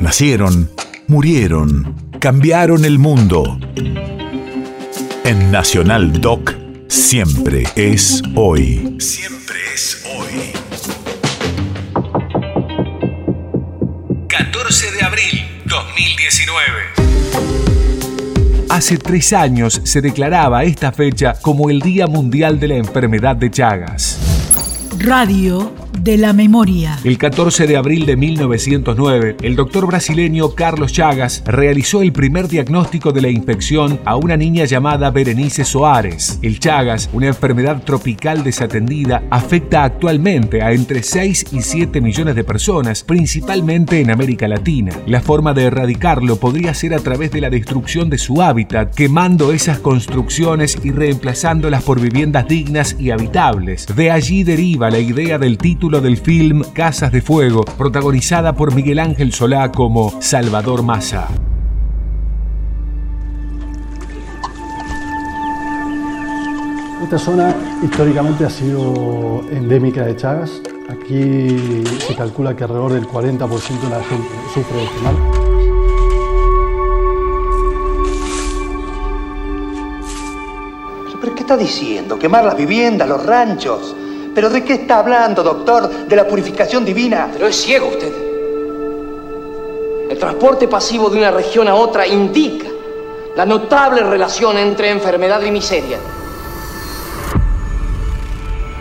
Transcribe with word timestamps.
Nacieron, 0.00 0.70
murieron, 1.08 1.94
cambiaron 2.20 2.86
el 2.86 2.98
mundo. 2.98 3.60
En 5.24 5.50
Nacional 5.50 6.22
Doc, 6.22 6.54
siempre 6.88 7.64
es 7.76 8.22
hoy. 8.34 8.96
Siempre 8.98 9.58
es 9.74 10.02
hoy. 10.16 10.52
14 14.26 14.90
de 14.90 15.02
abril 15.02 15.46
2019. 15.66 16.64
Hace 18.70 18.96
tres 18.96 19.34
años 19.34 19.82
se 19.84 20.00
declaraba 20.00 20.64
esta 20.64 20.92
fecha 20.92 21.34
como 21.42 21.68
el 21.68 21.80
Día 21.80 22.06
Mundial 22.06 22.58
de 22.58 22.68
la 22.68 22.76
Enfermedad 22.76 23.36
de 23.36 23.50
Chagas. 23.50 24.18
Radio 24.98 25.79
de 25.98 26.16
la 26.16 26.32
memoria. 26.32 26.98
El 27.04 27.18
14 27.18 27.66
de 27.66 27.76
abril 27.76 28.06
de 28.06 28.16
1909, 28.16 29.36
el 29.42 29.56
doctor 29.56 29.86
brasileño 29.86 30.54
Carlos 30.54 30.92
Chagas 30.92 31.42
realizó 31.44 32.02
el 32.02 32.12
primer 32.12 32.48
diagnóstico 32.48 33.12
de 33.12 33.22
la 33.22 33.28
infección 33.28 34.00
a 34.04 34.16
una 34.16 34.36
niña 34.36 34.64
llamada 34.64 35.10
Berenice 35.10 35.64
Soares. 35.64 36.38
El 36.42 36.60
Chagas, 36.60 37.10
una 37.12 37.26
enfermedad 37.26 37.82
tropical 37.82 38.44
desatendida, 38.44 39.24
afecta 39.30 39.84
actualmente 39.84 40.62
a 40.62 40.72
entre 40.72 41.02
6 41.02 41.46
y 41.52 41.62
7 41.62 42.00
millones 42.00 42.34
de 42.34 42.44
personas, 42.44 43.02
principalmente 43.02 44.00
en 44.00 44.10
América 44.10 44.48
Latina. 44.48 44.92
La 45.06 45.20
forma 45.20 45.54
de 45.54 45.64
erradicarlo 45.64 46.36
podría 46.36 46.72
ser 46.74 46.94
a 46.94 47.00
través 47.00 47.30
de 47.30 47.40
la 47.40 47.50
destrucción 47.50 48.10
de 48.10 48.18
su 48.18 48.42
hábitat, 48.42 48.94
quemando 48.94 49.52
esas 49.52 49.78
construcciones 49.78 50.78
y 50.82 50.92
reemplazándolas 50.92 51.82
por 51.82 52.00
viviendas 52.00 52.46
dignas 52.46 52.96
y 52.98 53.10
habitables. 53.10 53.86
De 53.94 54.10
allí 54.10 54.44
deriva 54.44 54.90
la 54.90 54.98
idea 54.98 55.38
del 55.38 55.58
título 55.58 55.79
del 55.88 56.18
film 56.18 56.62
Casas 56.74 57.10
de 57.10 57.22
Fuego, 57.22 57.64
protagonizada 57.64 58.52
por 58.52 58.74
Miguel 58.74 58.98
Ángel 58.98 59.32
Solá 59.32 59.72
como 59.72 60.12
Salvador 60.20 60.82
Massa. 60.82 61.28
Esta 67.02 67.18
zona 67.18 67.56
históricamente 67.82 68.44
ha 68.44 68.50
sido 68.50 69.40
endémica 69.50 70.04
de 70.04 70.16
Chagas. 70.16 70.60
Aquí 70.90 71.82
se 72.06 72.14
calcula 72.14 72.54
que 72.54 72.64
alrededor 72.64 72.92
del 72.92 73.08
40% 73.08 73.80
de 73.80 73.88
la 73.88 74.04
gente 74.04 74.28
sufre 74.52 74.76
de 74.76 74.84
este 74.84 75.00
mal. 75.00 75.16
¿Pero 81.22 81.34
qué 81.34 81.40
está 81.40 81.56
diciendo? 81.56 82.18
¿Quemar 82.18 82.44
las 82.44 82.56
viviendas, 82.56 83.08
los 83.08 83.24
ranchos? 83.24 83.96
¿Pero 84.34 84.48
de 84.50 84.64
qué 84.64 84.74
está 84.74 84.98
hablando, 84.98 85.42
doctor? 85.42 85.88
¿De 85.88 86.16
la 86.16 86.26
purificación 86.26 86.84
divina? 86.84 87.28
Pero 87.32 87.46
es 87.48 87.56
ciego 87.56 87.88
usted. 87.88 88.12
El 90.10 90.18
transporte 90.18 90.68
pasivo 90.68 91.08
de 91.10 91.18
una 91.18 91.30
región 91.30 91.68
a 91.68 91.74
otra 91.74 92.06
indica 92.06 92.66
la 93.36 93.46
notable 93.46 94.02
relación 94.02 94.58
entre 94.58 94.90
enfermedad 94.90 95.40
y 95.42 95.50
miseria. 95.50 95.98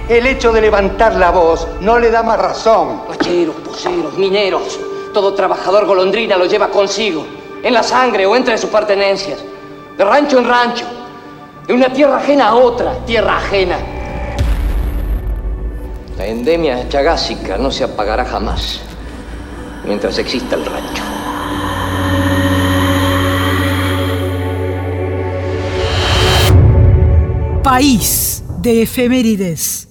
El 0.08 0.25
hecho 0.25 0.52
de 0.52 0.61
levantar 0.61 1.16
la 1.16 1.30
voz 1.30 1.67
no 1.81 2.00
le 2.00 2.09
da 2.09 2.23
más 2.23 2.39
razón. 2.39 3.03
Pacheros, 3.08 3.55
poseros, 3.58 4.17
mineros, 4.17 4.80
todo 5.14 5.33
trabajador 5.33 5.86
golondrina 5.86 6.36
lo 6.36 6.45
lleva 6.45 6.70
consigo, 6.70 7.25
en 7.61 7.73
la 7.73 7.83
sangre 7.83 8.25
o 8.25 8.36
entre 8.36 8.58
sus 8.58 8.70
pertenencias, 8.70 9.39
de 9.97 10.03
rancho 10.03 10.39
en 10.39 10.47
rancho, 10.47 10.86
de 11.67 11.73
una 11.73 11.94
tierra 11.94 12.17
ajena 12.17 12.50
a 12.50 12.55
otra 12.55 12.94
tierra 13.05 13.38
ajena. 13.38 13.77
Endemia 16.30 16.88
chagásica 16.88 17.58
no 17.58 17.72
se 17.72 17.83
apagará 17.83 18.23
jamás 18.23 18.80
mientras 19.83 20.17
exista 20.19 20.55
el 20.55 20.66
rancho. 20.66 21.03
País 27.63 28.43
de 28.61 28.83
efemérides. 28.83 29.89